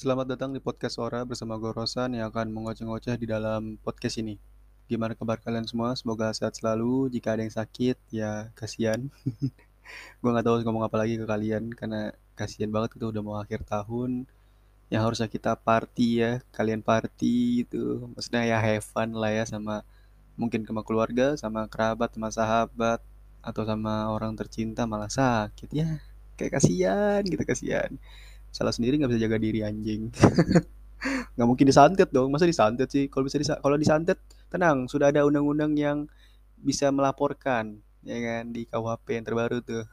[0.00, 4.40] Selamat datang di podcast Ora bersama gue Rosan yang akan mengoceh-ngoceh di dalam podcast ini.
[4.88, 5.92] Gimana kabar kalian semua?
[5.92, 7.12] Semoga sehat selalu.
[7.12, 9.12] Jika ada yang sakit, ya kasihan.
[10.24, 13.36] gue nggak tahu harus ngomong apa lagi ke kalian karena kasihan banget itu udah mau
[13.44, 14.24] akhir tahun.
[14.88, 18.08] Yang harusnya kita party ya, kalian party itu.
[18.16, 19.84] Maksudnya ya have fun lah ya sama
[20.40, 23.04] mungkin sama keluarga, sama kerabat, sama sahabat,
[23.44, 26.00] atau sama orang tercinta malah sakit ya.
[26.40, 28.00] Kayak kasihan gitu kasihan
[28.50, 30.10] salah sendiri nggak bisa jaga diri anjing.
[31.34, 32.28] Nggak mungkin disantet dong.
[32.28, 33.08] Masa disantet sih?
[33.08, 34.20] Kalau bisa disa kalau disantet
[34.52, 34.84] tenang.
[34.84, 36.04] Sudah ada undang-undang yang
[36.60, 39.84] bisa melaporkan ya kan di KUHP yang terbaru tuh.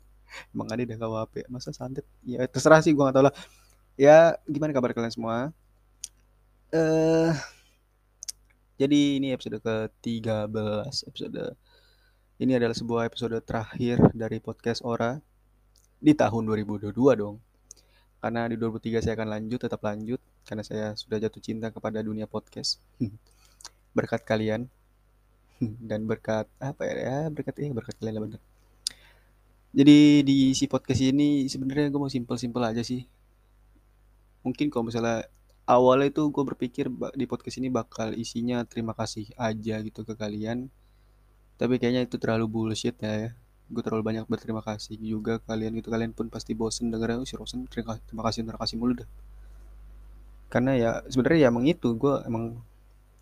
[0.52, 2.04] Emang ada di KUHP masa santet?
[2.28, 3.34] Ya terserah sih gue nggak tahu lah.
[3.96, 5.56] Ya gimana kabar kalian semua?
[6.70, 7.32] Eh uh,
[8.80, 11.52] jadi ini episode ke-13 episode
[12.40, 15.20] ini adalah sebuah episode terakhir dari podcast Ora
[16.00, 17.36] di tahun 2022 dong
[18.20, 20.20] karena di 2003 saya akan lanjut tetap lanjut.
[20.44, 22.78] Karena saya sudah jatuh cinta kepada dunia podcast.
[23.96, 24.68] Berkat kalian.
[25.88, 28.40] Dan berkat apa ya, ya berkat ya berkat kalian lah bener.
[29.76, 33.04] Jadi di si podcast ini sebenarnya gue mau simpel-simpel aja sih.
[34.40, 35.28] Mungkin kalau misalnya
[35.68, 40.72] awalnya itu gue berpikir di podcast ini bakal isinya terima kasih aja gitu ke kalian.
[41.60, 43.36] Tapi kayaknya itu terlalu bullshit ya
[43.70, 47.38] gue terlalu banyak berterima kasih juga kalian itu kalian pun pasti bosen dengerin oh, si
[47.38, 49.08] Rosen terima, terima kasih terima kasih mulu dah.
[50.50, 51.94] Karena ya sebenarnya ya emang itu.
[51.94, 52.58] Gue emang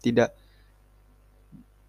[0.01, 0.33] tidak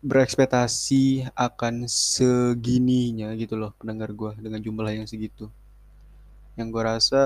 [0.03, 5.47] berekspektasi akan segininya gitu loh pendengar gue dengan jumlah yang segitu.
[6.59, 7.21] Yang gue rasa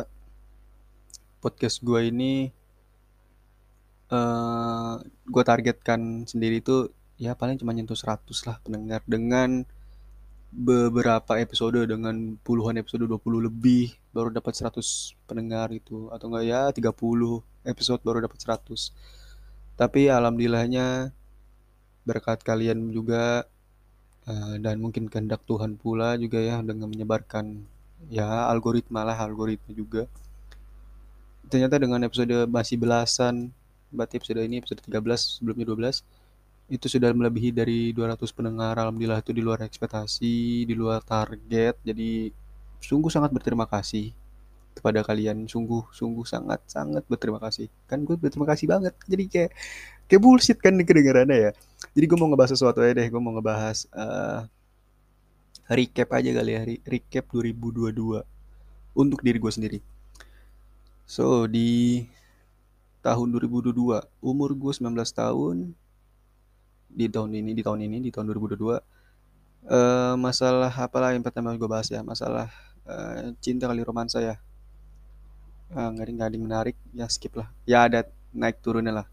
[1.42, 2.54] podcast gue ini
[4.14, 4.96] uh, eh,
[5.26, 9.66] gue targetkan sendiri itu ya paling cuma nyentuh 100 lah pendengar dengan
[10.54, 14.78] beberapa episode dengan puluhan episode 20 lebih baru dapat 100
[15.26, 16.94] pendengar itu atau enggak ya 30
[17.66, 18.94] episode baru dapat 100
[19.74, 21.10] tapi alhamdulillahnya
[22.06, 23.50] berkat kalian juga
[24.28, 27.64] uh, dan mungkin kehendak Tuhan pula juga ya dengan menyebarkan
[28.12, 30.06] ya algoritma lah algoritma juga.
[31.48, 33.52] Ternyata dengan episode masih belasan
[33.94, 36.02] berarti episode ini episode 13 sebelumnya 12
[36.74, 41.78] itu sudah melebihi dari 200 pendengar alhamdulillah itu di luar ekspektasi di luar target.
[41.86, 42.34] Jadi
[42.82, 44.10] sungguh sangat berterima kasih
[44.74, 45.46] kepada kalian.
[45.46, 47.70] Sungguh sungguh sangat sangat berterima kasih.
[47.86, 48.94] Kan gue berterima kasih banget.
[49.06, 49.52] Jadi kayak
[50.10, 51.52] kayak bullshit kan kedengarannya ya.
[51.94, 53.08] Jadi gue mau ngebahas sesuatu aja deh.
[53.14, 54.50] Gue mau ngebahas uh,
[55.70, 56.62] recap aja kali ya.
[56.90, 58.26] Recap 2022
[58.98, 59.80] untuk diri gue sendiri.
[61.06, 62.02] So di
[63.04, 63.76] tahun 2022
[64.24, 65.76] umur gue 19 tahun
[66.94, 68.78] di tahun ini di tahun ini di tahun 2022 uh,
[69.68, 72.04] eh, masalah apalah yang pertama gue bahas ya?
[72.04, 72.52] Masalah
[72.88, 74.36] uh, cinta kali romansa ya.
[75.74, 77.50] Uh, nggak ada nggak menarik ya skip lah.
[77.66, 78.06] Ya ada
[78.36, 79.08] naik turunnya lah.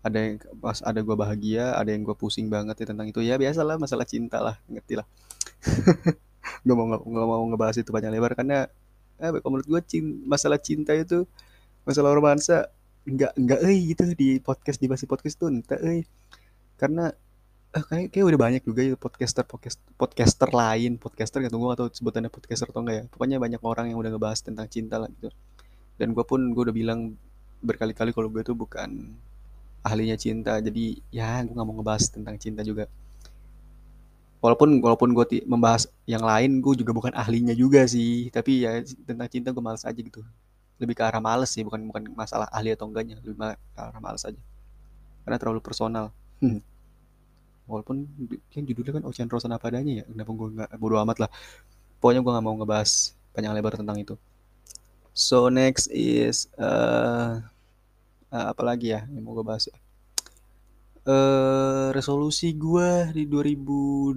[0.00, 3.20] Ada yang pas ada gue bahagia ada yang gue pusing banget ya tentang itu.
[3.20, 5.06] Ya biasalah masalah cinta lah ngerti lah.
[6.64, 8.68] Gue mau nggak mau ngebahas itu banyak lebar karena
[9.20, 11.28] eh, menurut gue cinta, masalah cinta itu
[11.84, 12.68] masalah romansa
[13.04, 16.04] nggak nggak eh gitu di podcast di bahasa podcast tuh entah eh
[16.80, 17.12] karena
[17.76, 21.60] eh, kayak kayak udah banyak juga ya podcaster podcast podcaster lain podcaster gitu.
[21.60, 23.04] Gue atau sebutannya podcaster atau enggak ya.
[23.12, 25.28] Pokoknya banyak orang yang udah ngebahas tentang cinta lah gitu.
[26.00, 27.14] Dan gue pun gue udah bilang
[27.60, 29.12] berkali-kali kalau gue tuh bukan
[29.84, 30.56] ahlinya cinta.
[30.58, 32.88] Jadi ya gue nggak mau ngebahas tentang cinta juga.
[34.40, 38.32] Walaupun walaupun gue membahas yang lain gue juga bukan ahlinya juga sih.
[38.32, 40.24] Tapi ya tentang cinta gue males aja gitu.
[40.80, 43.20] Lebih ke arah males sih bukan bukan masalah ahli atau enggaknya.
[43.20, 44.40] Lebih ke arah males aja.
[45.22, 46.08] Karena terlalu personal
[46.42, 46.60] hmm.
[47.70, 48.02] Walaupun
[48.50, 50.04] yang judulnya kan Ocean Rose apa adanya ya?
[50.10, 51.30] Kenapa gue nggak bodo amat lah.
[52.02, 54.18] Pokoknya gue nggak mau ngebahas panjang lebar tentang itu.
[55.14, 57.38] So next is uh,
[58.30, 59.70] uh, apa lagi ya yang mau gue bahas
[61.06, 64.14] uh, resolusi gue di 2022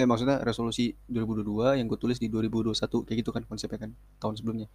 [0.00, 2.72] eh maksudnya resolusi 2022 yang gue tulis di 2021
[3.04, 3.90] kayak gitu kan konsepnya kan
[4.22, 4.68] tahun sebelumnya.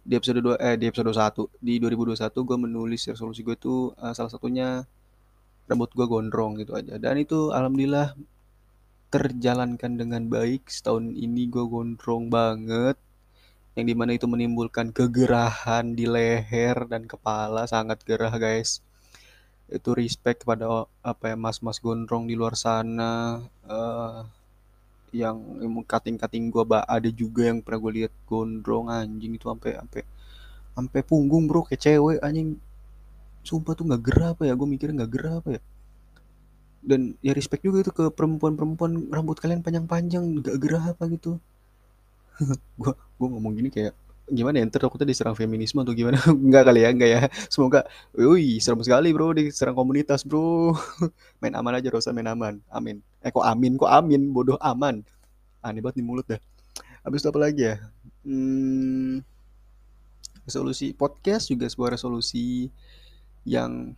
[0.00, 2.16] Di episode 2 eh di episode 1 di 2021
[2.48, 4.86] gue menulis resolusi gue itu uh, salah satunya
[5.70, 6.98] rambut gue gondrong gitu aja.
[6.98, 8.18] Dan itu alhamdulillah
[9.14, 10.66] terjalankan dengan baik.
[10.66, 12.98] Setahun ini gue gondrong banget
[13.78, 17.70] yang di mana itu menimbulkan kegerahan di leher dan kepala.
[17.70, 18.82] Sangat gerah guys.
[19.70, 23.38] Itu respect kepada apa ya mas-mas gondrong di luar sana
[23.70, 24.26] uh,
[25.14, 25.38] yang
[25.86, 30.02] kating-kating gue ada juga yang pernah gue lihat gondrong anjing itu sampai sampai
[30.74, 32.58] sampai punggung bro kayak cewek anjing
[33.44, 34.52] sumpah tuh nggak gerah apa ya?
[34.56, 35.60] Gue mikirnya nggak gerah apa ya?
[36.80, 41.36] Dan ya respect juga itu ke perempuan-perempuan rambut kalian panjang-panjang nggak gerah apa gitu.
[42.80, 43.92] Gue gue ngomong gini kayak
[44.30, 44.64] gimana ya?
[44.70, 46.16] Ntar takutnya diserang feminisme atau gimana?
[46.30, 47.20] Enggak kali ya enggak ya.
[47.52, 47.84] Semoga
[48.14, 49.34] wih serem sekali bro.
[49.34, 50.72] Diserang komunitas bro.
[51.42, 52.62] Main aman aja Rosa main aman.
[52.70, 53.02] Amin.
[53.20, 53.76] Eh kok amin?
[53.76, 54.30] Kok amin?
[54.32, 55.02] Bodoh aman.
[55.60, 56.40] Aneh banget di mulut dah.
[57.04, 57.76] Habis itu apa lagi ya?
[58.24, 59.24] Hmm,
[60.44, 62.68] resolusi podcast juga sebuah resolusi
[63.44, 63.94] yang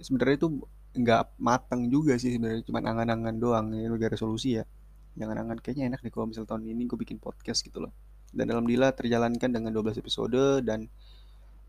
[0.00, 0.48] sebenarnya itu
[0.90, 3.66] nggak matang juga sih sebenarnya cuma angan-angan doang.
[3.76, 4.64] Ya udah resolusi ya.
[5.18, 7.92] Jangan-angan kayaknya enak deh kalau misal tahun ini gue bikin podcast gitu loh.
[8.30, 10.86] Dan dalam Dila terjalankan dengan 12 episode dan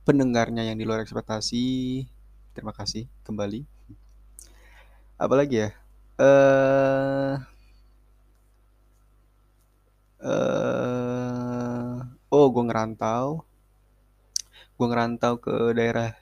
[0.06, 1.64] pendengarnya yang di luar ekspektasi
[2.54, 3.66] terima kasih kembali.
[5.18, 5.70] Apalagi ya?
[6.22, 7.34] Eh
[10.22, 11.98] uh,
[12.30, 13.46] oh gue ngerantau.
[14.78, 16.21] Gue ngerantau ke daerah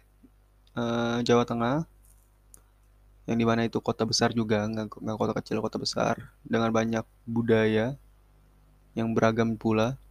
[0.79, 1.83] uh, Jawa Tengah
[3.29, 4.89] yang di mana itu kota besar juga nggak,
[5.19, 7.93] kota kecil kota besar dengan banyak budaya
[8.97, 10.01] yang beragam pula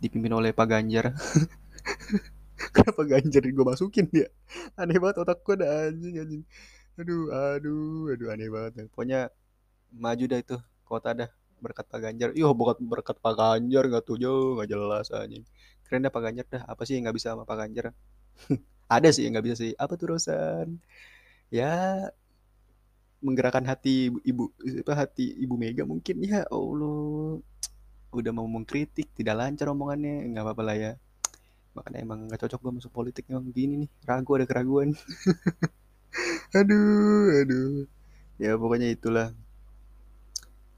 [0.00, 1.12] dipimpin oleh Pak Ganjar.
[2.74, 4.32] Kenapa Ganjar gue masukin dia
[4.80, 6.42] aneh banget otak gue ada anjing anjing.
[6.96, 9.28] Aduh aduh aduh aneh banget pokoknya
[9.92, 10.56] maju dah itu
[10.88, 11.28] kota dah
[11.60, 12.28] berkat Pak Ganjar.
[12.32, 15.44] Iya berkat berkat Pak Ganjar nggak tuh jauh nggak jelas anjing.
[15.84, 17.92] Keren dah Pak Ganjar dah apa sih yang nggak bisa sama Pak Ganjar
[18.96, 19.72] ada sih nggak bisa sih.
[19.76, 20.78] Apa tuh Rosan?
[21.52, 22.08] Ya
[23.24, 24.52] menggerakkan hati ibu
[24.84, 26.20] apa hati ibu Mega mungkin.
[26.24, 27.40] Ya Allah.
[28.14, 30.28] Udah mau mengkritik tidak lancar omongannya.
[30.30, 30.92] Nggak apa-apa lah ya.
[31.74, 33.24] Makanya emang nggak cocok gue masuk politik.
[33.26, 34.94] Emang gini nih ragu ada keraguan.
[36.54, 37.90] Aduh aduh.
[38.38, 39.34] Ya pokoknya itulah.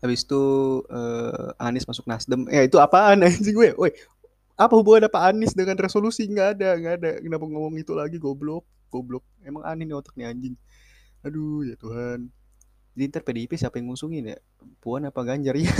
[0.00, 0.42] Habis itu
[0.88, 2.48] uh, Anies masuk Nasdem.
[2.48, 3.20] Ya itu apaan?
[3.44, 3.92] Sih gue woi
[4.56, 6.24] apa hubungan apa Anies dengan resolusi?
[6.26, 7.10] Nggak ada nggak ada.
[7.20, 8.16] Kenapa ngomong itu lagi?
[8.16, 9.24] Goblok goblok.
[9.42, 10.54] Emang aneh nih otaknya anjing.
[11.20, 12.30] Aduh ya Tuhan.
[12.96, 14.38] Jadi ntar PDIP siapa yang ngusungin ya?
[14.80, 15.54] Puan apa Ganjar?
[15.66, 15.72] Ya.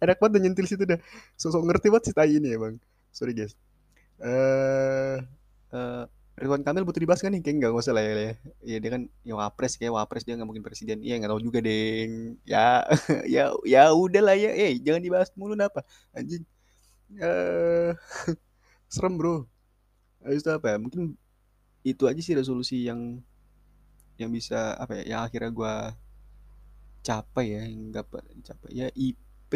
[0.00, 0.96] Enak banget nyentil situ dah.
[1.36, 2.76] Sosok ngerti banget si tai ini ya bang
[3.12, 3.52] sorry guys.
[4.20, 5.20] Eh
[5.76, 6.04] uh,
[6.40, 8.32] Ridwan Kamil butuh dibahas kan nih kayak nggak usah lah ya, ya.
[8.64, 11.04] Ya dia kan ya wapres kayak wapres dia nggak mungkin presiden.
[11.04, 12.40] Iya nggak tahu juga deng.
[12.48, 12.88] Ya
[13.34, 14.48] ya ya udah lah ya.
[14.56, 15.84] Eh jangan dibahas mulu apa
[16.16, 16.40] anjing.
[17.20, 17.92] Uh,
[18.94, 19.44] serem bro.
[20.24, 20.76] Habis itu apa ya?
[20.80, 21.12] Mungkin
[21.84, 23.20] itu aja sih resolusi yang
[24.16, 25.74] yang bisa apa ya yang akhirnya gue
[27.04, 28.04] capai ya nggak
[28.48, 28.70] capai.
[28.72, 29.52] Ya IP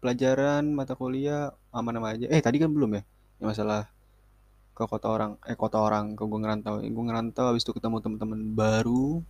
[0.00, 2.26] pelajaran mata kuliah aman-aman aja.
[2.32, 3.02] Eh tadi kan belum ya
[3.36, 3.92] yang masalah
[4.72, 6.74] ke kota orang eh kota orang ke gue ngerantau.
[6.80, 9.20] Gue ngerantau habis itu ketemu teman-teman baru.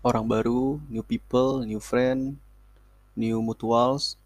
[0.00, 2.36] Orang baru new people new friend
[3.16, 4.20] new mutuals.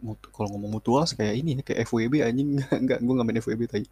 [0.00, 2.62] Mut kalau ngomong mutuals kayak ini kayak FWB anjing.
[2.84, 3.86] Nggak gue nggak main FWB tadi.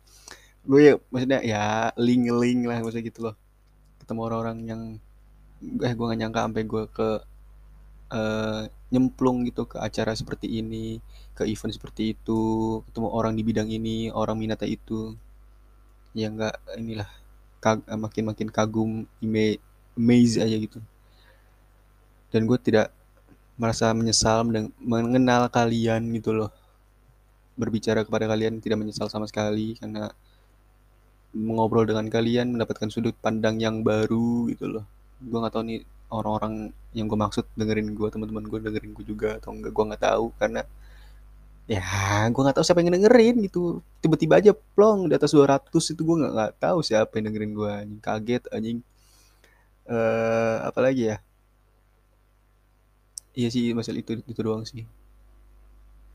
[0.67, 3.35] Gue ya maksudnya ya link link lah maksudnya gitu loh.
[4.03, 4.83] Ketemu orang-orang yang
[5.63, 7.09] eh gue gak nyangka sampai gue ke
[8.11, 11.03] uh, nyemplung gitu ke acara seperti ini
[11.37, 12.41] ke event seperti itu
[12.89, 15.15] ketemu orang di bidang ini orang minatnya itu.
[16.17, 17.09] Ya nggak inilah
[17.61, 19.61] kag makin makin kagum ime
[19.99, 20.81] amaze aja gitu.
[22.33, 22.93] Dan gue tidak
[23.57, 24.45] merasa menyesal
[24.81, 26.51] mengenal kalian gitu loh.
[27.57, 30.13] Berbicara kepada kalian tidak menyesal sama sekali karena
[31.37, 34.85] mengobrol dengan kalian mendapatkan sudut pandang yang baru gitu loh.
[35.21, 35.81] Gue nggak tahu nih
[36.11, 40.03] orang-orang yang gue maksud dengerin gue teman-teman gue dengerin gue juga atau enggak gue nggak
[40.03, 40.27] tahu.
[40.39, 40.63] Karena
[41.67, 41.83] ya
[42.31, 43.81] gue nggak tahu siapa yang dengerin gitu.
[44.01, 47.71] Tiba-tiba aja plong di atas 200 itu gue nggak nggak tahu siapa yang dengerin gue
[47.71, 48.01] anjing.
[48.03, 48.79] Kaget anjing.
[49.87, 51.17] Uh, apa lagi ya?
[53.37, 54.89] Iya sih masalah itu itu doang sih.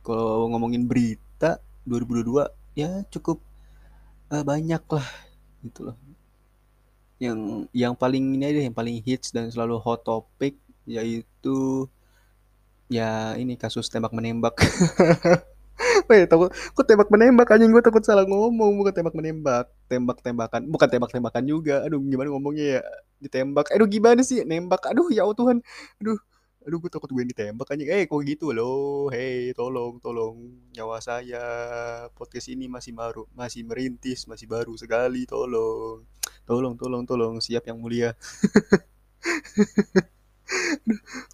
[0.01, 3.37] Kalau ngomongin berita 2022 ya cukup
[4.31, 5.07] uh, banyak lah
[5.61, 5.97] gitu loh
[7.21, 10.57] yang yang paling ini aja yang paling hits dan selalu hot topic
[10.89, 11.85] yaitu
[12.89, 14.57] ya ini kasus tembak menembak.
[16.09, 17.53] Weh, takut kok tembak menembak?
[17.53, 19.69] Anjing gue takut salah ngomong bukan tembak menembak.
[19.85, 21.85] Tembak tembakan bukan tembak tembakan juga.
[21.85, 22.83] Aduh gimana ngomongnya ya?
[23.21, 23.69] Ditembak.
[23.69, 24.41] Aduh gimana sih?
[24.41, 24.81] Nembak.
[24.89, 25.61] Aduh ya Tuhan.
[26.01, 26.17] Aduh
[26.61, 27.89] aduh gue takut gue ditembak anjing.
[27.89, 29.13] Eh kok gitu loh?
[29.13, 30.41] Hei tolong tolong.
[30.73, 31.43] Nyawa saya
[32.17, 36.01] podcast ini masih baru masih merintis masih baru sekali tolong
[36.51, 38.11] tolong tolong tolong siap yang mulia.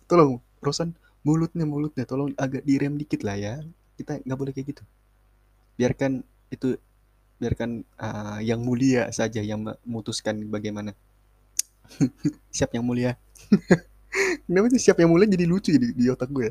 [0.06, 0.94] Tolong Rosan
[1.26, 3.54] mulutnya mulutnya tolong agak direm dikit lah ya.
[3.98, 4.84] Kita nggak boleh kayak gitu.
[5.74, 6.22] Biarkan
[6.54, 6.78] itu
[7.42, 10.94] biarkan uh, yang mulia saja yang memutuskan bagaimana.
[12.54, 13.18] Siap yang mulia.
[14.46, 16.50] Kenapa sih siap yang mulai jadi lucu di, di otak gue?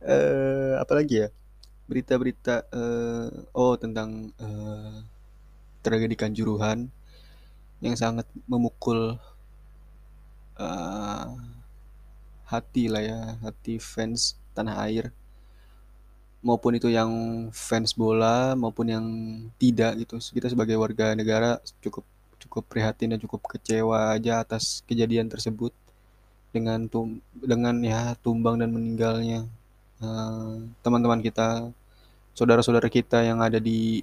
[0.00, 1.28] Uh, apalagi ya?
[1.86, 5.04] Berita-berita uh, oh tentang uh,
[5.84, 6.90] tragedi Kanjuruhan
[7.80, 9.16] yang sangat memukul
[10.60, 11.26] uh,
[12.44, 15.06] hati lah ya, hati fans tanah air.
[16.40, 17.12] maupun itu yang
[17.52, 19.06] fans bola maupun yang
[19.60, 20.16] tidak gitu.
[20.16, 22.04] Kita sebagai warga negara cukup
[22.40, 25.72] cukup prihatin dan cukup kecewa aja atas kejadian tersebut.
[26.50, 29.46] Dengan tum dengan ya tumbang dan meninggalnya
[30.80, 31.48] teman-teman uh, kita
[32.32, 34.00] saudara-saudara kita yang ada di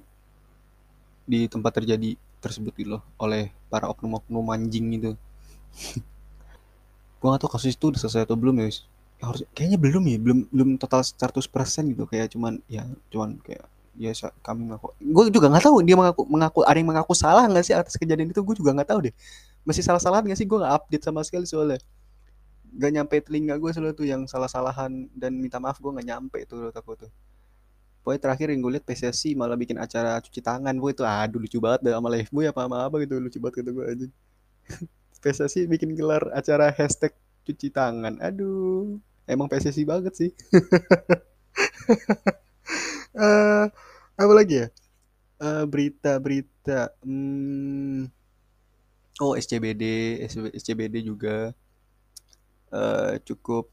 [1.26, 5.12] di tempat terjadi tersebut gitu loh oleh para oknum-oknum anjing itu
[7.18, 8.70] gue gak tau kasus itu udah selesai atau belum ya
[9.18, 11.42] harus kayaknya belum ya belum belum total 100%
[11.90, 13.66] gitu kayak cuman ya cuman kayak
[13.98, 14.14] ya
[14.46, 17.74] kami mengaku gue juga nggak tahu dia mengaku mengaku ada yang mengaku salah nggak sih
[17.74, 19.14] atas kejadian itu gue juga nggak tahu deh.
[19.66, 20.46] Masih salah-salahan nggak sih?
[20.46, 21.82] Gue nggak update sama sekali soalnya.
[22.78, 26.70] Gak nyampe telinga gue soalnya tuh yang salah-salahan dan minta maaf gue nggak nyampe tuh
[26.70, 27.10] aku tuh
[28.08, 31.60] pokoknya terakhir yang gue liat PSSI malah bikin acara cuci tangan gue itu aduh lucu
[31.60, 33.20] banget deh sama ya apa sama apa gitu.
[33.20, 34.06] Lucu banget gitu gue aja
[35.20, 37.12] PSSI bikin gelar acara hashtag
[37.44, 38.16] cuci tangan.
[38.24, 38.96] Aduh
[39.28, 40.30] emang PSSI banget sih.
[43.12, 43.68] Uh,
[44.24, 44.66] apa lagi ya?
[45.68, 48.08] Berita-berita hmm,
[49.20, 49.84] oh SCBD
[50.56, 51.52] SCBD juga.
[52.72, 53.68] Uh, cukup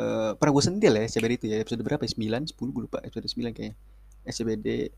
[0.00, 1.56] uh, pernah gue sentil ya SCBD itu ya.
[1.60, 2.10] Episode berapa ya?
[2.12, 2.98] 9, 10 gue lupa.
[3.02, 3.74] Episode 9 kayaknya.
[4.26, 4.90] SCBD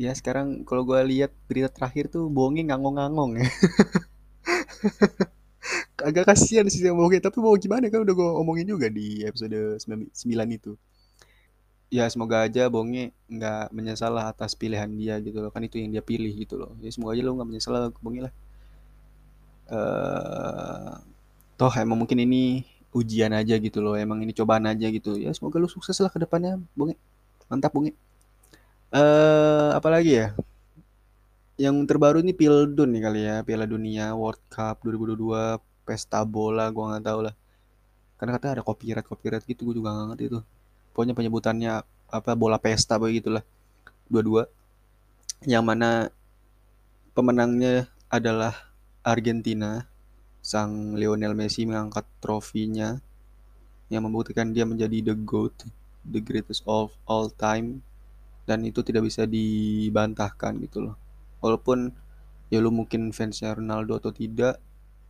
[0.00, 3.48] ya sekarang kalau gue lihat berita terakhir tuh bohongnya ngangong-ngangong ya.
[6.08, 7.28] Agak kasihan sih yang bohongnya.
[7.28, 10.10] Tapi mau gimana kan udah gue omongin juga di episode 9
[10.50, 10.74] itu.
[11.90, 15.50] Ya semoga aja Bonge nggak menyesal lah atas pilihan dia gitu loh.
[15.50, 16.72] Kan itu yang dia pilih gitu loh.
[16.78, 18.34] Ya semoga aja lo nggak menyesal lah Bonge lah.
[19.70, 20.98] Uh,
[21.54, 25.14] toh emang mungkin ini ujian aja gitu loh emang ini cobaan aja gitu.
[25.18, 26.98] Ya semoga lo sukses lah ke depannya Bonge
[27.50, 27.94] mantap Bonge
[28.94, 30.34] uh, apa lagi ya?
[31.60, 36.96] Yang terbaru ini Pildun nih kali ya Piala Dunia World Cup 2022 pesta bola gua
[36.96, 37.34] nggak tahu lah.
[38.16, 40.42] Karena katanya ada copyright copyright gitu gue juga nggak ngerti tuh.
[40.92, 41.72] Pokoknya penyebutannya
[42.10, 43.44] apa bola pesta begitulah
[44.10, 44.48] dua-dua.
[45.44, 45.90] Yang mana
[47.16, 48.52] pemenangnya adalah
[49.00, 49.89] Argentina
[50.40, 52.96] sang Lionel Messi mengangkat trofinya
[53.92, 55.68] yang membuktikan dia menjadi the GOAT
[56.08, 57.84] the greatest of all time
[58.48, 60.96] dan itu tidak bisa dibantahkan gitu loh.
[61.44, 61.92] Walaupun
[62.48, 64.58] ya lu mungkin fansnya Ronaldo atau tidak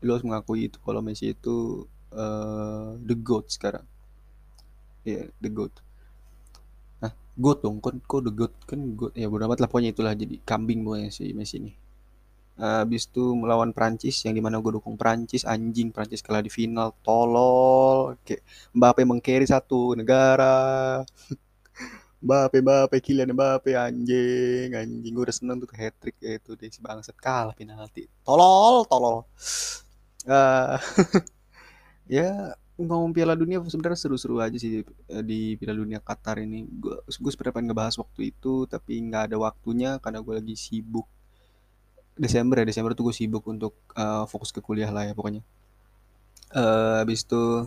[0.02, 3.86] lu harus mengakui itu kalau Messi itu uh, the GOAT sekarang.
[5.06, 5.72] Ya yeah, the goat.
[7.00, 8.52] Nah goat dong kan kok the goat?
[8.68, 11.79] Kan goat ya amat lah pokoknya itulah jadi kambing pokoknya si Messi ini
[12.60, 16.92] habis itu melawan Prancis yang di mana gue dukung Prancis anjing Prancis kalah di final
[17.00, 18.20] tolol.
[18.20, 18.44] Kayak
[18.76, 21.00] Mbappe mengkeri satu negara.
[22.24, 25.12] Mbappe Mbappe Kylian Mbappe anjing anjing.
[25.16, 28.04] Gue udah seneng tuh hat trick itu deh si bangsat kalah penalti.
[28.20, 29.24] Tolol tolol.
[30.28, 30.76] Uh,
[32.20, 36.68] ya ngomong Piala Dunia sebenarnya seru-seru aja sih eh, di Piala Dunia Qatar ini.
[36.68, 41.08] Gue gue sebenarnya pengen ngebahas waktu itu tapi nggak ada waktunya karena gue lagi sibuk.
[42.20, 45.40] Desember ya Desember tuh gue sibuk untuk uh, fokus ke kuliah lah ya pokoknya.
[46.52, 47.64] Uh, habis itu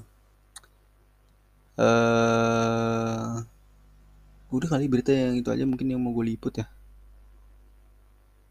[1.82, 3.42] uh,
[4.54, 6.70] udah kali berita yang itu aja mungkin yang mau gue liput ya.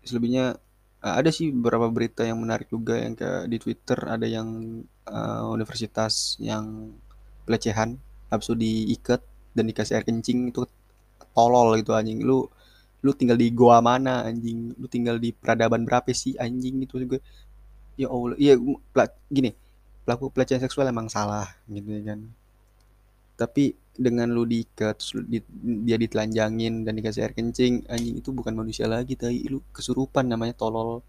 [0.02, 0.59] Selebihnya
[1.06, 5.47] uh, ada sih beberapa berita yang menarik juga yang kayak di Twitter ada yang uh,
[5.54, 6.99] universitas yang
[7.47, 9.21] pelecehan habis itu diikat
[9.54, 10.66] dan dikasih air kencing itu
[11.37, 12.49] tolol gitu anjing lu
[13.04, 14.75] lu tinggal di goa mana anjing?
[14.78, 16.82] Lu tinggal di peradaban berapa sih anjing?
[16.87, 17.18] Itu juga.
[18.00, 18.56] Ya Allah iya
[19.28, 19.52] gini
[20.09, 22.21] pelaku pelecehan seksual emang salah gitu kan.
[23.37, 24.97] Tapi dengan lu diikat
[25.28, 25.44] di,
[25.85, 30.54] dia ditelanjangin dan dikasih air kencing anjing itu bukan manusia lagi tapi lu kesurupan namanya
[30.56, 31.04] tolol.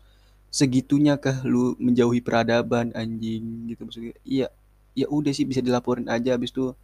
[0.53, 3.69] Segitunya kah lu menjauhi peradaban anjing?
[3.71, 4.13] Gitu maksudnya.
[4.27, 4.47] Iya
[4.93, 6.35] ya udah sih bisa dilaporin aja.
[6.37, 6.75] Habis itu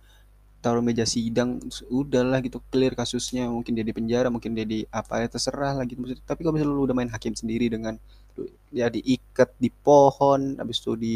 [0.59, 3.47] taruh meja sidang udahlah gitu clear kasusnya.
[3.47, 6.03] Mungkin dia di penjara mungkin dia di apa ya terserah lah gitu.
[6.23, 7.95] Tapi kalau misalnya lu udah main hakim sendiri dengan
[8.71, 11.15] ya diikat di pohon habis itu di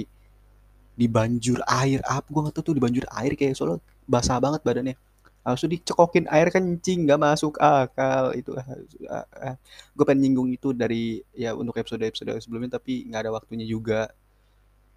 [0.94, 4.62] di banjur air apa gua nggak tahu tuh di banjur air kayak soalnya basah banget
[4.64, 4.96] badannya.
[5.44, 9.56] Langsung dicekokin air kencing nggak masuk akal itu uh, uh, uh.
[9.92, 14.08] gue pengen nyinggung itu dari ya untuk episode episode sebelumnya tapi nggak ada waktunya juga.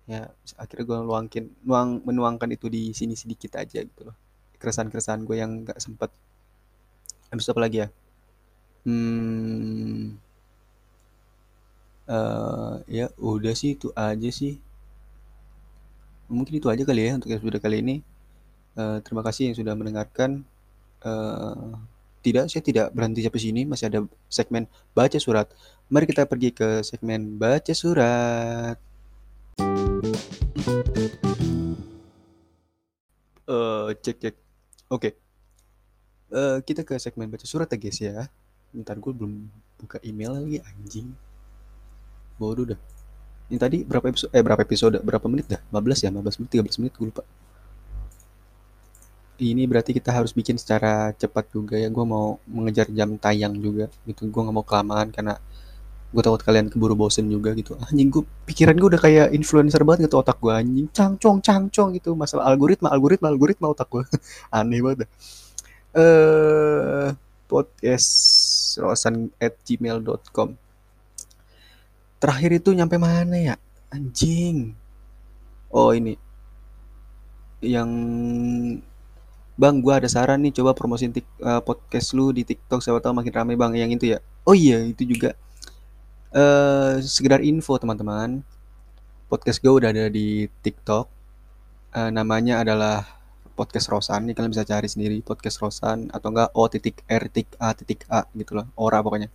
[0.06, 4.14] Ya akhirnya gue luangkin nuang menuangkan itu di sini sedikit aja gitu loh
[4.58, 6.10] keresahan keresahan gue yang nggak sempet
[7.30, 7.88] habis apa lagi ya
[8.86, 10.16] hmm
[12.08, 14.58] uh, ya udah sih itu aja sih
[16.26, 17.96] mungkin itu aja kali ya untuk episode kali ini
[18.76, 20.44] Uh, terima kasih yang sudah mendengarkan.
[21.00, 21.80] Uh,
[22.20, 23.64] tidak, saya tidak berhenti sampai sini.
[23.64, 25.48] Masih ada segmen baca surat.
[25.88, 28.76] Mari kita pergi ke segmen baca surat.
[33.48, 34.45] Uh, cek cek.
[34.86, 35.10] Oke.
[35.10, 35.12] Okay.
[36.30, 38.30] uh, kita ke segmen baca surat ya guys ya.
[38.70, 39.50] Ntar gue belum
[39.82, 41.10] buka email lagi anjing.
[42.38, 42.80] Bodoh dah.
[43.50, 44.98] Ini tadi berapa episode eh berapa episode?
[45.02, 45.60] Berapa menit dah?
[45.74, 46.10] 15 ya?
[46.14, 47.22] 15 menit 13 menit gue lupa.
[49.36, 51.90] Ini berarti kita harus bikin secara cepat juga ya.
[51.90, 53.90] Gue mau mengejar jam tayang juga.
[54.06, 55.34] Gitu gue nggak mau kelamaan karena
[56.16, 57.76] gue takut kalian keburu bosen juga gitu.
[57.76, 60.88] Anjing gue pikiran gue udah kayak influencer banget gitu otak gue anjing.
[60.96, 64.04] Cangcong cangcong gitu masalah algoritma algoritma algoritma otak gue
[64.56, 65.08] aneh banget
[65.96, 67.08] eh uh,
[67.48, 68.08] podcast
[68.80, 70.56] rosan at gmail.com
[72.20, 73.54] terakhir itu nyampe mana ya?
[73.92, 74.74] Anjing.
[75.70, 76.16] Oh ini.
[77.60, 77.90] Yang
[79.56, 83.16] bang gue ada saran nih coba promosiin tik, uh, podcast lu di TikTok siapa tahu
[83.16, 84.18] makin rame bang yang itu ya?
[84.44, 85.32] Oh iya itu juga
[86.36, 88.44] uh, sekedar info teman-teman.
[89.26, 91.08] Podcast gue udah ada di TikTok.
[91.96, 93.08] Uh, namanya adalah
[93.56, 94.28] podcast Rosan.
[94.28, 98.04] Nih kalian bisa cari sendiri podcast Rosan atau enggak O titik R titik A titik
[98.12, 98.68] A gitu loh.
[98.76, 99.32] Ora pokoknya.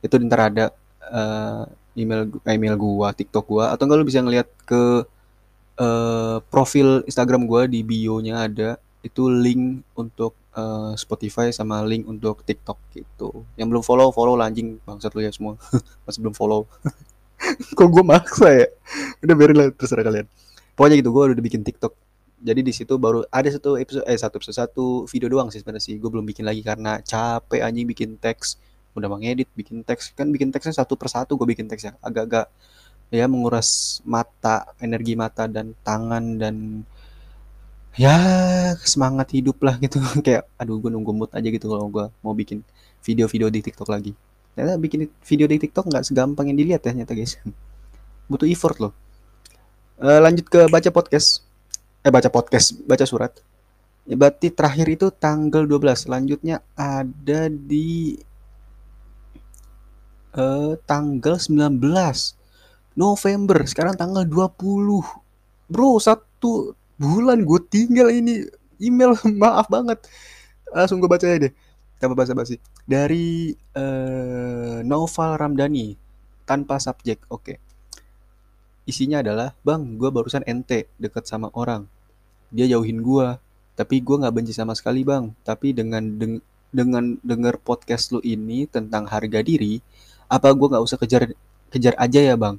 [0.00, 0.64] Itu ntar ada
[1.12, 3.70] uh, email email gua TikTok gua.
[3.70, 5.04] Atau enggak lu bisa ngeliat ke
[5.78, 8.80] uh, profil Instagram gua di bio-nya ada.
[9.04, 13.44] Itu link untuk uh, Spotify sama link untuk TikTok gitu.
[13.56, 15.56] Yang belum follow follow lanjing bangsat lu ya semua.
[16.04, 16.68] Masih belum follow.
[17.76, 18.66] Kok gue maksa ya?
[19.18, 20.26] Udah biarin lah terserah kalian.
[20.78, 21.92] Pokoknya gitu gue udah bikin TikTok.
[22.42, 25.82] Jadi di situ baru ada satu episode eh satu episode satu video doang sih sebenarnya
[25.82, 25.94] sih.
[25.98, 28.58] Gue belum bikin lagi karena capek anjing bikin teks.
[28.94, 32.46] Udah mengedit bikin teks kan bikin teksnya satu persatu gue bikin teks ya agak-agak
[33.12, 36.86] ya menguras mata, energi mata dan tangan dan
[37.92, 38.16] ya
[38.82, 40.00] semangat hidup lah gitu.
[40.26, 42.64] Kayak aduh gue nunggu mood aja gitu kalau gue mau bikin
[43.04, 44.12] video-video di TikTok lagi.
[44.52, 47.36] Ternyata bikin video di TikTok nggak segampang yang dilihat ya ternyata guys.
[48.30, 48.92] Butuh effort loh.
[50.00, 51.44] E, lanjut ke baca podcast.
[52.04, 53.32] Eh baca podcast baca surat.
[54.02, 58.18] Ya, berarti terakhir itu tanggal 12 selanjutnya ada di
[60.34, 61.78] eh, tanggal 19
[62.98, 63.62] November.
[63.62, 65.22] Sekarang tanggal 20
[65.72, 68.46] bro satu bulan gue tinggal ini.
[68.78, 69.98] Email maaf banget.
[70.70, 71.52] Langsung gue baca aja deh.
[71.98, 75.94] Tanpa bahasa basi dari uh, Noval Ramdhani
[76.46, 77.42] tanpa subjek oke.
[77.42, 77.58] Okay.
[78.82, 81.86] isinya adalah bang gue barusan ente deket sama orang.
[82.50, 83.38] Dia jauhin gue
[83.78, 85.30] tapi gue nggak benci sama sekali bang.
[85.46, 86.42] Tapi dengan deng
[86.74, 89.78] dengan denger podcast lu ini tentang harga diri
[90.32, 91.30] apa gue nggak usah kejar
[91.70, 92.56] kejar aja ya bang?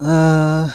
[0.00, 0.72] Uh,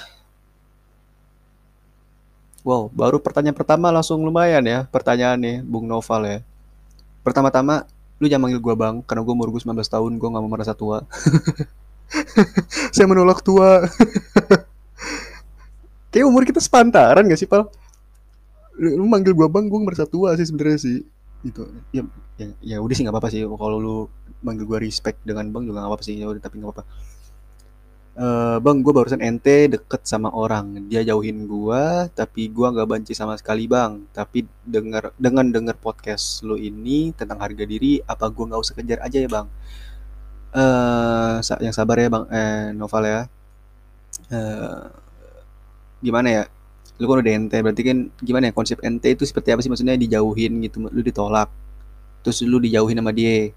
[2.70, 6.38] Wow, baru pertanyaan pertama langsung lumayan ya pertanyaan nih Bung Noval ya.
[7.26, 7.90] Pertama-tama,
[8.22, 10.78] lu jangan manggil gue bang, karena gue umur gue 19 tahun, gue gak mau merasa
[10.78, 11.02] tua.
[12.94, 13.90] Saya menolak tua.
[16.14, 17.74] Kayak umur kita sepantaran gak sih, Pal?
[18.78, 21.02] Lu manggil gue bang, gue merasa tua sih sebenarnya sih.
[21.42, 21.66] Gitu.
[21.90, 22.06] Ya,
[22.38, 23.50] ya, ya udah sih gak apa-apa sih.
[23.50, 23.96] Kalau lu
[24.46, 26.22] manggil gue respect dengan bang juga gak apa-apa sih.
[26.22, 26.86] Ya tapi gak apa-apa
[28.20, 30.92] uh, bang gue barusan ente deket sama orang.
[30.92, 34.04] Dia jauhin gue tapi gue nggak benci sama sekali bang.
[34.12, 39.00] Tapi denger dengan denger podcast lo ini tentang harga diri apa gue nggak usah kejar
[39.02, 39.48] aja ya bang?
[40.50, 43.22] Uh, yang sabar ya bang eh novel ya.
[44.30, 44.92] Uh,
[46.04, 46.44] gimana ya?
[47.00, 49.72] Lu kan udah ente berarti kan gimana ya konsep ente itu seperti apa sih?
[49.72, 51.50] Maksudnya dijauhin gitu lu ditolak
[52.20, 53.56] terus lu dijauhin sama dia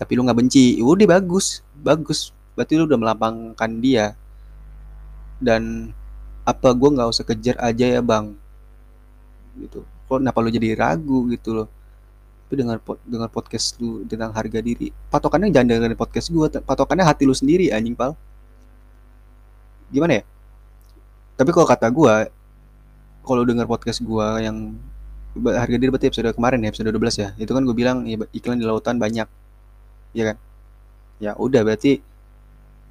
[0.00, 0.80] tapi lu nggak benci.
[0.80, 4.16] Udah bagus bagus berarti lu udah melapangkan dia.
[5.36, 5.92] Dan
[6.48, 8.32] apa gue nggak usah kejar aja ya bang?
[9.60, 9.84] Gitu.
[10.08, 11.68] Kok kenapa lu jadi ragu gitu loh?
[12.46, 14.88] Tapi dengan dengan podcast lu tentang harga diri.
[15.12, 18.16] Patokannya jangan dengan podcast gue patokannya hati lu sendiri anjing pal.
[19.92, 20.24] Gimana ya?
[21.36, 22.14] Tapi kalau kata gue
[23.26, 24.78] kalau dengar podcast gue yang
[25.36, 27.28] harga diri berarti episode kemarin ya episode 12 ya.
[27.36, 29.28] Itu kan gue bilang ya, iklan di lautan banyak.
[30.16, 30.36] Ya kan?
[31.20, 32.00] Ya udah berarti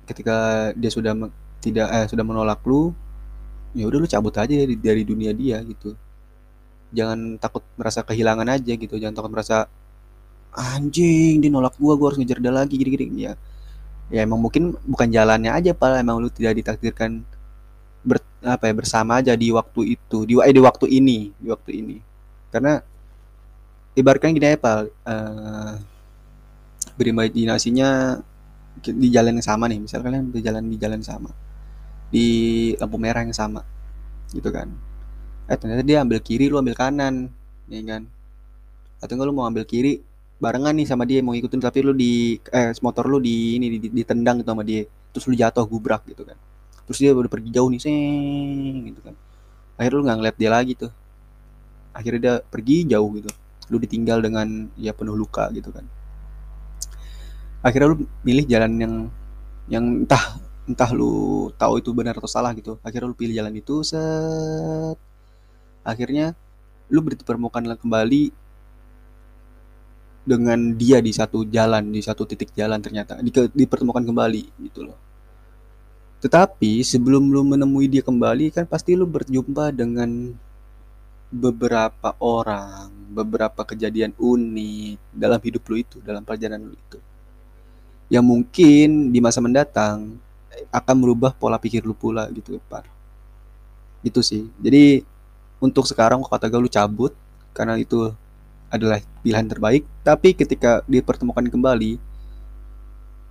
[0.05, 1.13] ketika dia sudah
[1.59, 2.93] tidak eh sudah menolak lu
[3.75, 5.97] ya udah lu cabut aja dari, dari dunia dia gitu.
[6.95, 8.95] Jangan takut merasa kehilangan aja gitu.
[8.95, 9.67] Jangan takut merasa
[10.55, 13.27] anjing dia nolak gua gua harus ngejar dia lagi gini-gini.
[13.27, 13.33] Ya
[14.13, 15.99] ya emang mungkin bukan jalannya aja pak.
[15.99, 17.25] Emang lu tidak ditakdirkan
[18.05, 21.71] ber, apa ya bersama aja di waktu itu di eh, di waktu ini di waktu
[21.83, 21.97] ini.
[22.53, 22.79] Karena
[23.97, 24.79] ibaratkan gini ya pak.
[25.03, 25.75] Uh,
[26.95, 28.21] berimajinasinya
[28.81, 29.79] di jalan yang sama nih.
[29.79, 31.31] Misal kalian berjalan di jalan sama.
[32.11, 32.27] Di
[32.79, 33.63] lampu merah yang sama.
[34.31, 34.71] Gitu kan.
[35.47, 37.31] Eh ternyata dia ambil kiri lu ambil kanan.
[37.71, 38.09] Ya kan?
[38.99, 40.01] Atau enggak lu mau ambil kiri
[40.35, 44.43] barengan nih sama dia mau ikutin tapi lu di eh motor lu di ini ditendang
[44.43, 44.83] gitu sama dia.
[45.15, 46.37] Terus lu jatuh gubrak gitu kan.
[46.85, 49.15] Terus dia udah pergi jauh nih seng gitu kan.
[49.79, 50.91] Akhirnya lu nggak ngeliat dia lagi tuh.
[51.95, 53.31] Akhirnya dia pergi jauh gitu.
[53.71, 55.87] Lu ditinggal dengan ya penuh luka gitu kan
[57.65, 58.93] akhirnya lu milih jalan yang
[59.65, 60.37] yang entah
[60.69, 62.77] entah lu tahu itu benar atau salah gitu.
[62.85, 64.97] Akhirnya lu pilih jalan itu set.
[65.81, 66.37] Akhirnya
[66.93, 68.29] lu bertemukan kembali
[70.25, 73.17] dengan dia di satu jalan di satu titik jalan ternyata.
[73.21, 74.97] Di, dipertemukan kembali gitu loh.
[76.21, 80.33] Tetapi sebelum lu menemui dia kembali kan pasti lu berjumpa dengan
[81.29, 86.97] beberapa orang beberapa kejadian unik dalam hidup lu itu dalam perjalanan lu itu
[88.15, 90.15] yang mungkin di masa mendatang
[90.71, 92.87] akan merubah pola pikir lu pula gitu Pak.
[94.07, 94.47] Itu sih.
[94.63, 95.03] Jadi
[95.59, 97.11] untuk sekarang kata gue lu cabut
[97.51, 98.15] karena itu
[98.71, 99.83] adalah pilihan terbaik.
[100.07, 101.99] Tapi ketika dipertemukan kembali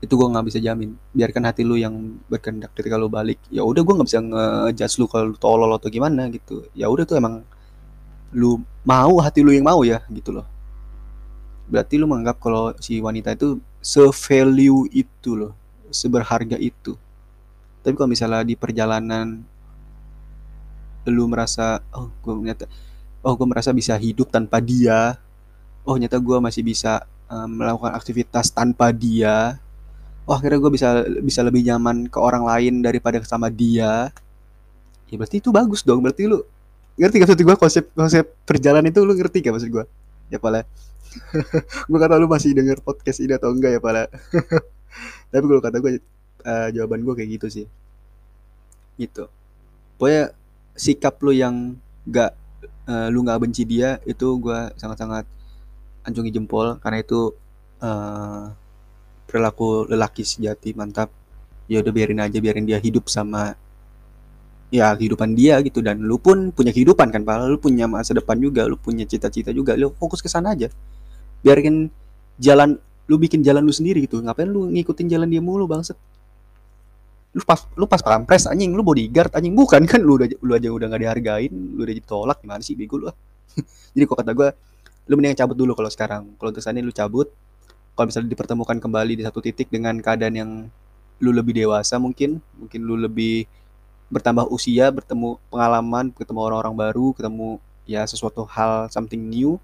[0.04, 0.92] itu gue nggak bisa jamin.
[1.16, 3.40] Biarkan hati lu yang berkehendak ketika lu balik.
[3.48, 6.68] Ya udah gue nggak bisa ngejudge lu kalau lu tolol atau gimana gitu.
[6.76, 7.40] Ya udah tuh emang
[8.36, 10.44] lu mau hati lu yang mau ya gitu loh.
[11.64, 15.52] Berarti lu menganggap kalau si wanita itu se-value itu loh,
[15.88, 16.96] seberharga itu.
[17.84, 19.44] Tapi kalau misalnya di perjalanan
[21.04, 22.64] lu merasa oh gue ternyata
[23.20, 25.20] oh gue merasa bisa hidup tanpa dia,
[25.84, 29.60] oh ternyata gue masih bisa um, melakukan aktivitas tanpa dia,
[30.24, 34.08] oh akhirnya gue bisa bisa lebih nyaman ke orang lain daripada sama dia,
[35.08, 36.40] ya berarti itu bagus dong, berarti lu
[36.96, 39.84] ngerti gak maksud gue konsep konsep perjalanan itu lu ngerti gak maksud gue?
[40.32, 40.64] Ya pala
[41.90, 44.08] gue kata lu masih denger podcast ini atau enggak ya pala.
[45.32, 45.92] Tapi kalau kata gue
[46.44, 47.66] uh, jawaban gue kayak gitu sih.
[48.98, 49.26] Gitu.
[49.98, 50.34] Pokoknya
[50.74, 52.34] sikap lu yang gak
[52.90, 55.26] uh, lu nggak benci dia itu gue sangat-sangat
[56.06, 56.78] anjungi jempol.
[56.78, 57.34] Karena itu
[57.82, 58.52] uh,
[59.26, 61.10] perilaku lelaki sejati mantap.
[61.64, 63.56] Ya udah biarin aja biarin dia hidup sama
[64.74, 65.78] ya kehidupan dia gitu.
[65.78, 67.46] Dan lu pun punya kehidupan kan pak.
[67.46, 70.66] Lu punya masa depan juga lu punya cita-cita juga lu fokus ke sana aja.
[71.46, 71.86] Biarin
[72.42, 72.74] jalan
[73.06, 74.18] lu bikin jalan lu sendiri gitu.
[74.18, 75.94] Ngapain lu ngikutin jalan dia mulu bangset
[77.34, 78.74] lu pas lu pas pampres anjing.
[78.74, 79.54] Lu bodyguard anjing.
[79.54, 82.98] Bukan kan lu udah lu aja udah gak dihargain lu udah ditolak gimana sih bego
[82.98, 83.10] lu?
[83.94, 84.48] Jadi kok kata gue
[85.06, 86.22] lu mending cabut dulu kalau sekarang.
[86.34, 87.30] Kalau sana lu cabut.
[87.94, 90.50] Kalau misalnya dipertemukan kembali di satu titik dengan keadaan yang
[91.22, 93.46] lu lebih dewasa mungkin mungkin lu lebih
[94.14, 99.58] bertambah usia bertemu pengalaman ketemu orang-orang baru ketemu ya sesuatu hal something new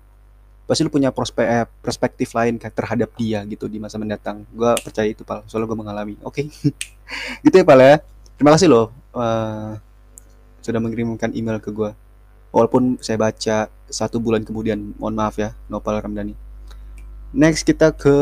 [0.66, 4.46] pasti lu punya prospek eh, perspektif lain kan terhadap dia gitu di masa mendatang.
[4.54, 5.42] Gue percaya itu pal.
[5.50, 6.14] Soalnya gue mengalami.
[6.22, 6.46] Oke.
[6.46, 6.70] Okay.
[7.46, 7.98] gitu ya pal ya.
[8.38, 9.74] Terima kasih loh uh,
[10.62, 11.90] sudah mengirimkan email ke gue
[12.54, 16.38] walaupun saya baca satu bulan kemudian mohon maaf ya Nopal Ramdhani.
[17.34, 18.14] Next kita ke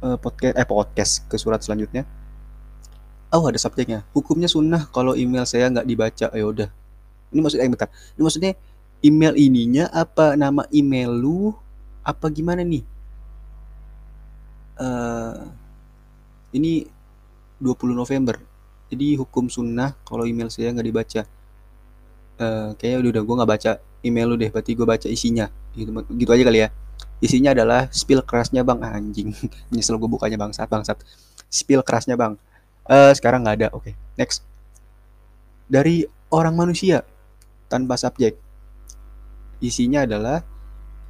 [0.00, 2.08] uh, podcast eh podcast ke surat selanjutnya
[3.32, 4.04] oh ada subjeknya?
[4.16, 6.26] Hukumnya sunnah kalau email saya nggak dibaca.
[6.32, 6.68] Ya udah.
[7.32, 7.88] Ini maksudnya eh, bentar.
[8.16, 8.52] Ini maksudnya
[9.04, 11.52] email ininya apa nama email lu
[12.00, 12.84] apa gimana nih?
[14.78, 15.50] Uh,
[16.56, 16.88] ini
[17.60, 18.40] 20 November.
[18.88, 21.22] Jadi hukum sunnah kalau email saya nggak dibaca.
[22.38, 24.48] Uh, kayaknya udah udah gue nggak baca email lu deh.
[24.48, 25.52] Berarti gue baca isinya.
[25.76, 26.68] Gitu, gitu aja kali ya.
[27.20, 28.80] Isinya adalah spill kerasnya bang.
[28.80, 29.36] Anjing.
[29.74, 30.96] Nyesel gue bukanya bangsat bangsat.
[31.52, 32.40] Spill kerasnya bang
[32.88, 33.68] uh, sekarang nggak ada.
[33.76, 33.94] Oke okay.
[34.18, 34.42] next.
[35.68, 37.04] Dari orang manusia
[37.68, 38.40] tanpa subjek.
[39.60, 40.46] Isinya adalah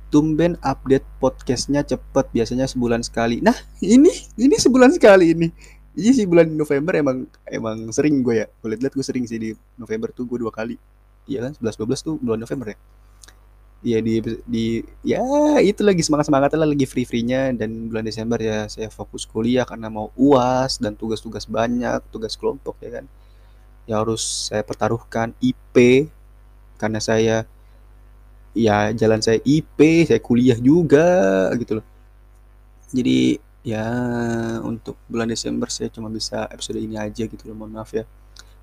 [0.09, 3.39] tumben update podcastnya cepet biasanya sebulan sekali.
[3.41, 5.49] Nah ini ini sebulan sekali ini.
[5.99, 8.47] Ini sih bulan November emang emang sering gue ya.
[8.63, 10.79] Gue liat gue sering sih di November tuh gue dua kali.
[11.29, 12.79] Iya kan 11 12 tuh bulan November ya
[13.79, 15.23] Iya di di ya
[15.63, 19.87] itu lagi semangat semangatnya lagi free freenya dan bulan Desember ya saya fokus kuliah karena
[19.87, 23.05] mau uas dan tugas-tugas banyak tugas kelompok ya kan.
[23.87, 26.11] Ya harus saya pertaruhkan IP
[26.75, 27.47] karena saya
[28.51, 31.87] ya jalan saya IP saya kuliah juga gitu loh.
[32.91, 33.87] Jadi ya
[34.67, 38.03] untuk bulan Desember saya cuma bisa episode ini aja gitu loh mohon maaf ya.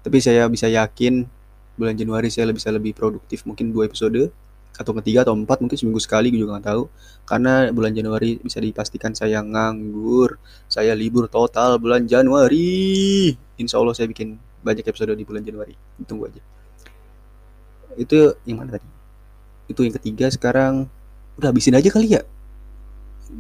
[0.04, 1.24] Tapi saya bisa yakin
[1.80, 4.28] bulan Januari saya bisa lebih produktif mungkin dua episode
[4.76, 6.84] atau ketiga atau empat mungkin seminggu sekali gue juga nggak tahu.
[7.24, 13.32] Karena bulan Januari bisa dipastikan saya nganggur saya libur total bulan Januari.
[13.56, 15.74] Insya Allah saya bikin banyak episode di bulan Januari.
[16.04, 16.42] Tunggu aja.
[17.96, 18.88] Itu yang mana tadi?
[19.72, 20.92] Itu yang ketiga sekarang.
[21.40, 22.22] Udah habisin aja kali ya.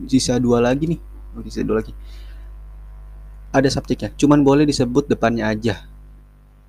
[0.08, 1.00] Sisa dua lagi nih.
[1.36, 1.91] Oh, sisa dua lagi.
[3.52, 4.15] Ada subjeknya.
[4.15, 5.84] Cuman boleh disebut depannya aja.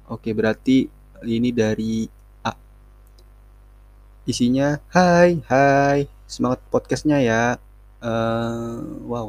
[0.07, 0.87] Oke berarti
[1.27, 2.07] ini dari
[4.27, 6.11] isinya hai hai.
[6.27, 7.63] Semangat podcastnya ya.
[8.03, 9.27] Uh, wow.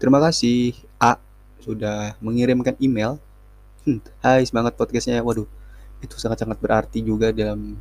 [0.00, 1.20] Terima kasih A
[1.60, 3.20] sudah mengirimkan email.
[3.84, 5.44] Hmm, hai semangat podcastnya waduh
[6.00, 7.76] itu sangat-sangat berarti juga dalam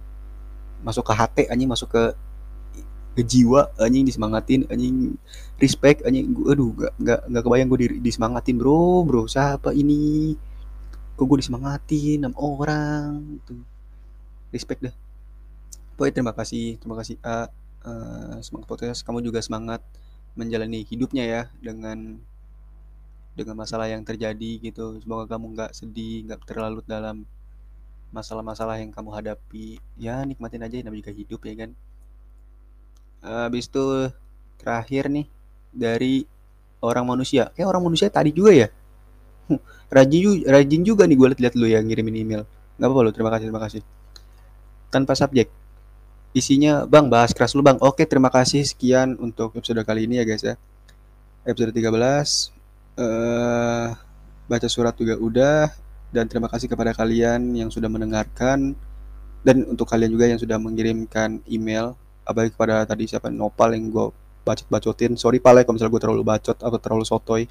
[0.83, 2.03] masuk ke HT anjing masuk ke
[3.23, 5.15] jiwa anjing disemangatin anjing
[5.55, 6.35] respect anjing.
[6.35, 9.07] Gua aduh gak gak gak kebayang gue di, disemangatin bro.
[9.07, 10.35] Bro siapa ini?
[11.15, 13.39] Kok gue disemangatin sama orang?
[13.39, 13.55] Gitu
[14.51, 14.95] respect dah
[15.97, 17.49] Pokoknya terima kasih terima kasih A
[17.81, 19.01] uh, semangat podcast.
[19.01, 19.81] Kamu juga semangat
[20.37, 22.21] menjalani hidupnya ya dengan
[23.33, 25.01] dengan masalah yang terjadi gitu.
[25.01, 27.25] Semoga kamu nggak sedih nggak terlalu dalam
[28.13, 29.81] masalah-masalah yang kamu hadapi.
[29.97, 31.69] Ya nikmatin aja namanya juga hidup ya kan.
[33.25, 34.13] Habis itu
[34.61, 35.25] terakhir nih
[35.73, 36.29] dari
[36.77, 37.49] orang manusia.
[37.57, 38.69] Kayak orang manusia tadi juga ya?
[39.89, 42.41] Rajin rajin juga nih gue lihat-lihat lu yang ngirimin email.
[42.77, 43.81] Nggak apa-apa lo terima kasih terima kasih.
[44.93, 45.49] Tanpa subjek
[46.37, 47.81] isinya bang bahas keras lu bang.
[47.81, 48.61] Oke terima kasih.
[48.61, 50.55] Sekian untuk episode kali ini ya guys ya.
[51.43, 51.89] Episode 13
[53.01, 53.87] uh,
[54.45, 55.73] baca surat juga udah.
[56.13, 58.77] Dan terima kasih kepada kalian yang sudah mendengarkan.
[59.41, 61.97] Dan untuk kalian juga yang sudah mengirimkan email.
[62.27, 63.31] Baik kepada tadi siapa?
[63.33, 64.07] Nopal yang gue
[64.47, 67.43] bacot bacotin sorry pale kalau misalnya gue terlalu bacot atau terlalu sotoy.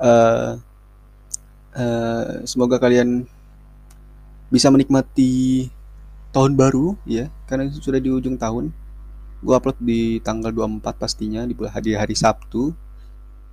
[0.00, 0.56] Uh,
[1.76, 3.28] uh, semoga kalian
[4.48, 5.68] bisa menikmati
[6.36, 8.68] tahun baru ya karena sudah di ujung tahun.
[9.40, 12.76] Gue upload di tanggal 24 pastinya di hari hari Sabtu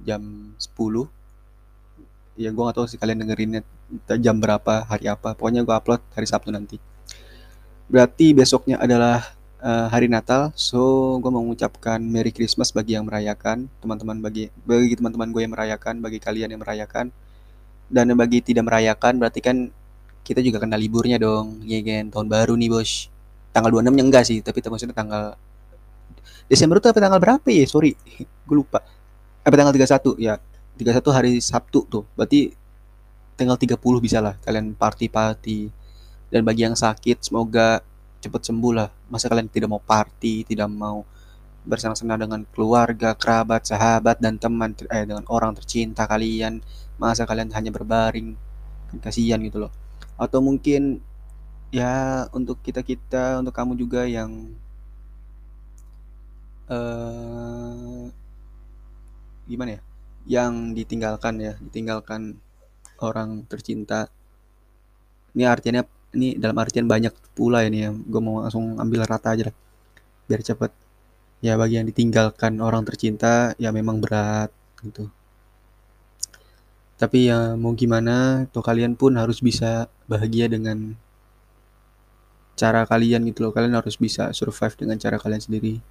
[0.04, 1.08] jam 10
[2.34, 3.64] ya gue gak tahu sih kalian dengerinnya
[4.20, 5.32] jam berapa hari apa.
[5.32, 6.76] Pokoknya gue upload hari Sabtu nanti.
[7.88, 9.32] Berarti besoknya adalah
[9.64, 15.00] uh, hari Natal so gue mau mengucapkan Merry Christmas bagi yang merayakan teman-teman bagi bagi
[15.00, 17.16] teman-teman gue yang merayakan bagi kalian yang merayakan.
[17.88, 19.72] Dan bagi tidak merayakan berarti kan
[20.24, 22.08] kita juga kena liburnya dong ya kan?
[22.10, 23.12] Tahun baru nih bos.
[23.54, 25.38] Tanggal 26 nya enggak sih tapi maksudnya tanggal
[26.50, 27.68] Desember itu apa tanggal berapa ya?
[27.68, 27.92] Sorry
[28.48, 28.80] gue lupa.
[29.44, 30.40] Apa tanggal 31 ya
[30.80, 32.04] 31 hari Sabtu tuh.
[32.16, 32.56] Berarti
[33.36, 35.70] tanggal 30 bisa lah kalian party-party.
[36.32, 37.84] Dan bagi yang sakit semoga
[38.24, 38.90] cepat sembuh lah.
[39.12, 41.04] Masa kalian tidak mau party tidak mau
[41.64, 46.64] bersama-sama dengan keluarga kerabat sahabat dan teman eh dengan orang tercinta kalian.
[46.96, 48.40] Masa kalian hanya berbaring
[49.04, 49.83] kasihan gitu loh
[50.20, 51.02] atau mungkin
[51.74, 54.54] ya untuk kita kita untuk kamu juga yang
[56.70, 58.08] uh,
[59.50, 59.82] gimana ya?
[60.24, 62.38] Yang ditinggalkan ya ditinggalkan
[63.02, 64.08] orang tercinta.
[65.34, 65.82] Ini artinya
[66.14, 67.92] ini dalam artian banyak pula ini ya.
[67.92, 69.56] Gue mau langsung ambil rata aja lah
[70.30, 70.72] biar cepet.
[71.44, 75.12] Ya bagi yang ditinggalkan orang tercinta ya memang berat gitu
[76.98, 80.94] tapi ya mau gimana tuh kalian pun harus bisa bahagia dengan
[82.54, 83.52] cara kalian gitu loh.
[83.56, 85.82] Kalian harus bisa survive dengan cara kalian sendiri.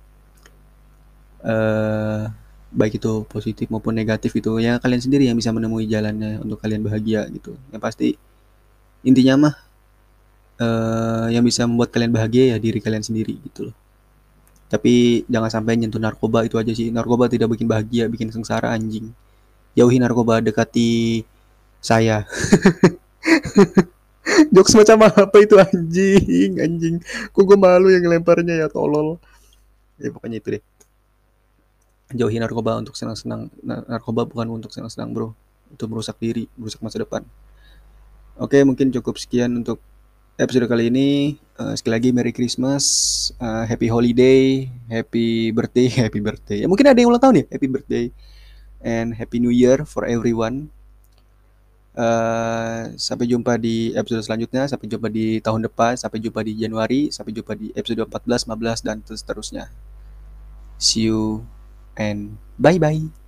[1.42, 2.30] Uh,
[2.70, 6.82] baik itu positif maupun negatif itu ya kalian sendiri yang bisa menemui jalannya untuk kalian
[6.86, 7.58] bahagia gitu.
[7.74, 8.08] Yang pasti
[9.02, 9.54] intinya mah
[10.62, 13.76] uh, yang bisa membuat kalian bahagia ya diri kalian sendiri gitu loh.
[14.70, 16.88] Tapi jangan sampai nyentuh narkoba itu aja sih.
[16.94, 19.12] Narkoba tidak bikin bahagia bikin sengsara anjing
[19.76, 21.22] jauhi narkoba dekati
[21.82, 22.24] saya.
[24.54, 26.96] Jokes macam apa itu anjing anjing?
[27.34, 29.18] Kok gue malu yang lemparnya ya tolol.
[29.98, 30.62] Ya pokoknya itu deh.
[32.12, 35.28] Jauhi narkoba untuk senang-senang narkoba bukan untuk senang-senang bro.
[35.74, 37.26] Itu merusak diri merusak masa depan.
[38.38, 39.82] Oke mungkin cukup sekian untuk
[40.38, 41.36] episode kali ini.
[41.58, 42.84] Uh, sekali lagi Merry Christmas
[43.36, 46.64] uh, Happy Holiday Happy Birthday Happy Birthday.
[46.64, 47.44] Ya mungkin ada yang ulang tahun ya?
[47.50, 48.04] Happy Birthday
[48.82, 50.68] and happy new year for everyone.
[51.92, 57.12] Uh, sampai jumpa di episode selanjutnya, sampai jumpa di tahun depan, sampai jumpa di Januari,
[57.12, 59.64] sampai jumpa di episode 14, 15 dan seterusnya.
[60.80, 61.46] See you
[61.94, 63.21] and bye bye.